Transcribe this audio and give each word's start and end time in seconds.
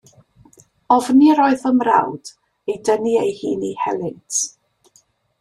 Ofni 0.95 1.27
yr 1.33 1.41
oedd 1.43 1.57
i 1.57 1.59
fy 1.65 1.73
mrawd 1.81 2.31
ei 2.73 2.79
dynnu 2.89 3.15
ei 3.27 3.37
hun 3.43 3.69
i 3.69 3.71
helynt. 3.85 4.43